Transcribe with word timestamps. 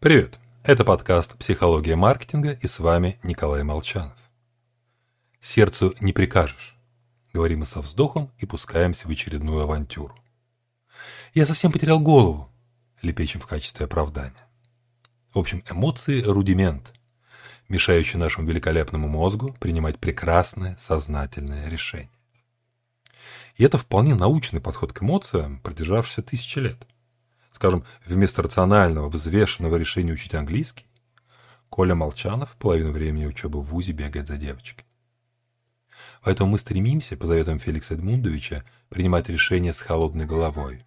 Привет! 0.00 0.38
Это 0.62 0.84
подкаст 0.84 1.36
«Психология 1.38 1.96
маркетинга» 1.96 2.52
и 2.52 2.68
с 2.68 2.78
вами 2.78 3.18
Николай 3.24 3.64
Молчанов. 3.64 4.16
Сердцу 5.40 5.92
не 5.98 6.12
прикажешь. 6.12 6.76
Говорим 7.32 7.58
мы 7.58 7.66
со 7.66 7.80
вздохом 7.80 8.30
и 8.38 8.46
пускаемся 8.46 9.08
в 9.08 9.10
очередную 9.10 9.62
авантюру. 9.62 10.14
Я 11.34 11.46
совсем 11.46 11.72
потерял 11.72 11.98
голову, 11.98 12.48
лепечем 13.02 13.40
в 13.40 13.48
качестве 13.48 13.86
оправдания. 13.86 14.48
В 15.34 15.38
общем, 15.40 15.64
эмоции– 15.68 16.22
рудимент, 16.24 16.94
мешающий 17.68 18.20
нашему 18.20 18.46
великолепному 18.46 19.08
мозгу 19.08 19.56
принимать 19.58 19.98
прекрасное 19.98 20.78
сознательное 20.80 21.68
решение. 21.68 22.12
И 23.56 23.64
это 23.64 23.78
вполне 23.78 24.14
научный 24.14 24.60
подход 24.60 24.92
к 24.92 25.02
эмоциям, 25.02 25.58
продержавшийся 25.58 26.22
тысячи 26.22 26.60
лет– 26.60 26.86
скажем, 27.58 27.84
вместо 28.06 28.40
рационального, 28.40 29.08
взвешенного 29.08 29.74
решения 29.74 30.12
учить 30.12 30.32
английский, 30.32 30.86
Коля 31.68 31.96
Молчанов 31.96 32.54
половину 32.56 32.92
времени 32.92 33.26
учебы 33.26 33.60
в 33.60 33.64
ВУЗе 33.64 33.90
бегает 33.90 34.28
за 34.28 34.36
девочкой. 34.36 34.84
Поэтому 36.22 36.52
мы 36.52 36.60
стремимся, 36.60 37.16
по 37.16 37.26
заветам 37.26 37.58
Феликса 37.58 37.94
Эдмундовича, 37.94 38.64
принимать 38.88 39.28
решения 39.28 39.74
с 39.74 39.80
холодной 39.80 40.24
головой. 40.24 40.84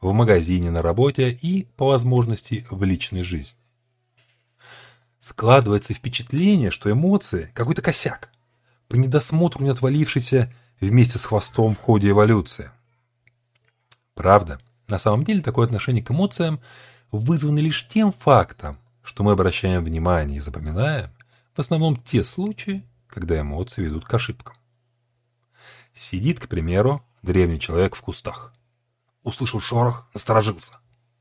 В 0.00 0.10
магазине, 0.12 0.70
на 0.70 0.80
работе 0.80 1.32
и, 1.32 1.64
по 1.76 1.88
возможности, 1.88 2.66
в 2.70 2.82
личной 2.82 3.22
жизни. 3.22 3.58
Складывается 5.20 5.92
впечатление, 5.92 6.70
что 6.70 6.90
эмоции– 6.90 7.50
какой-то 7.54 7.82
косяк, 7.82 8.30
по 8.88 8.94
недосмотру 8.94 9.62
не 9.62 9.68
отвалившийся 9.68 10.50
вместе 10.80 11.18
с 11.18 11.26
хвостом 11.26 11.74
в 11.74 11.78
ходе 11.78 12.08
эволюции. 12.08 12.70
Правда, 14.14 14.58
на 14.88 14.98
самом 14.98 15.24
деле 15.24 15.42
такое 15.42 15.66
отношение 15.66 16.02
к 16.02 16.10
эмоциям 16.10 16.60
вызвано 17.10 17.58
лишь 17.58 17.88
тем 17.88 18.12
фактом, 18.12 18.78
что 19.02 19.22
мы 19.24 19.32
обращаем 19.32 19.84
внимание 19.84 20.38
и 20.38 20.40
запоминаем 20.40 21.10
в 21.54 21.60
основном 21.60 21.96
те 21.96 22.22
случаи, 22.22 22.84
когда 23.06 23.40
эмоции 23.40 23.82
ведут 23.82 24.04
к 24.04 24.14
ошибкам. 24.14 24.56
Сидит, 25.94 26.40
к 26.40 26.48
примеру, 26.48 27.02
древний 27.22 27.58
человек 27.58 27.96
в 27.96 28.02
кустах. 28.02 28.52
Услышал 29.22 29.60
шорох, 29.60 30.06
насторожился. 30.12 30.74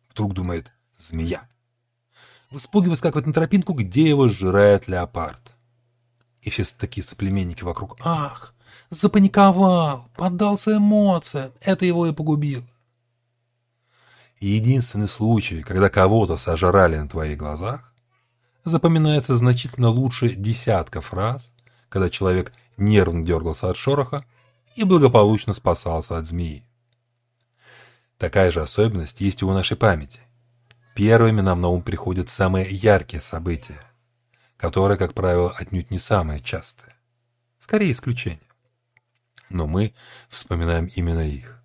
Вдруг 0.09 0.33
думает 0.33 0.73
«змея». 0.97 1.47
В 2.52 2.57
испуге 2.57 2.89
выскакивает 2.89 3.25
на 3.25 3.33
тропинку, 3.33 3.73
где 3.73 4.07
его 4.07 4.29
сжирает 4.29 4.88
леопард. 4.88 5.55
И 6.41 6.50
все 6.50 6.63
такие 6.77 7.03
соплеменники 7.03 7.63
вокруг 7.63 7.97
«Ах, 8.02 8.53
запаниковал, 8.89 10.09
поддался 10.16 10.77
эмоциям, 10.77 11.53
это 11.61 11.85
его 11.85 12.05
и 12.05 12.13
погубило». 12.13 12.63
И 14.39 14.47
единственный 14.47 15.08
случай, 15.08 15.64
когда 15.64 15.89
кого-то 15.89 16.38
сожрали 16.38 16.97
на 16.97 17.08
твоих 17.08 17.38
глазах, 17.38 17.94
запоминается 18.66 19.38
значительно 19.38 19.89
лучше 19.89 20.30
десятка 20.36 21.02
фраз, 21.02 21.52
когда 21.89 22.09
человек 22.09 22.52
нервно 22.78 23.25
дергался 23.25 23.69
от 23.69 23.78
шороха 23.78 24.25
и 24.75 24.83
благополучно 24.83 25.53
спасался 25.53 26.17
от 26.17 26.28
змеи. 26.28 26.67
Такая 28.17 28.52
же 28.52 28.61
особенность 28.61 29.22
есть 29.22 29.41
и 29.41 29.45
у 29.45 29.52
нашей 29.52 29.78
памяти. 29.78 30.19
Первыми 30.95 31.41
нам 31.41 31.61
на 31.61 31.67
ум 31.67 31.81
приходят 31.81 32.30
самые 32.30 32.69
яркие 32.69 33.22
события, 33.22 33.81
которые, 34.58 34.97
как 34.97 35.13
правило, 35.13 35.53
отнюдь 35.58 35.91
не 35.91 36.00
самые 36.00 36.39
частые. 36.39 36.95
Скорее 37.59 37.91
исключения. 37.91 38.39
Но 39.50 39.67
мы 39.67 39.94
вспоминаем 40.30 40.86
именно 40.95 41.28
их. 41.28 41.61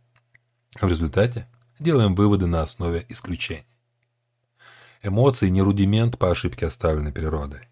В 0.80 0.88
результате 0.88 1.48
делаем 1.80 2.14
выводы 2.14 2.46
на 2.46 2.62
основе 2.62 3.04
исключений. 3.08 3.66
Эмоции 5.02 5.48
не 5.48 5.62
рудимент 5.62 6.18
по 6.18 6.30
ошибке, 6.30 6.66
оставленной 6.66 7.12
природой, 7.12 7.68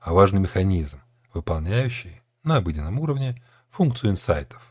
а 0.00 0.14
важный 0.14 0.40
механизм, 0.40 1.00
выполняющий 1.32 2.22
на 2.42 2.56
обыденном 2.56 2.98
уровне 2.98 3.40
функцию 3.70 4.10
инсайтов. 4.10 4.62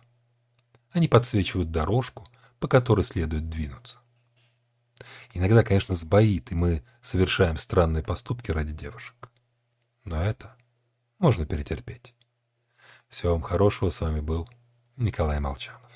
Они 0.92 1.08
подсвечивают 1.08 1.72
дорожку, 1.72 2.28
по 2.59 2.68
которой 2.68 3.06
следует 3.06 3.50
двинуться. 3.50 4.00
Иногда, 5.34 5.63
конечно, 5.63 5.96
сбоит, 5.96 6.52
и 6.52 6.56
мы 6.56 6.84
совершаем 7.02 7.58
странные 7.58 8.03
поступки 8.03 8.52
ради 8.52 8.74
девушек. 8.74 9.30
Но 10.03 10.22
это 10.22 10.56
можно 11.19 11.46
перетерпеть. 11.46 12.13
Всего 13.08 13.34
вам 13.34 13.42
хорошего. 13.42 13.90
С 13.90 14.02
вами 14.02 14.19
был 14.19 14.50
Николай 14.98 15.40
Молчанов. 15.40 15.91